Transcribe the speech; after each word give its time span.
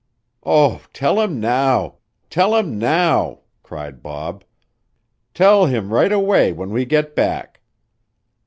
"Oh, 0.43 0.81
tell 0.93 1.21
him 1.21 1.39
now! 1.39 1.97
Tell 2.31 2.55
him 2.55 2.79
now!" 2.79 3.41
cried 3.61 4.01
Bob. 4.01 4.43
"Tell 5.35 5.67
him 5.67 5.93
right 5.93 6.11
away 6.11 6.51
when 6.51 6.71
we 6.71 6.85
get 6.85 7.15
back!" 7.15 7.61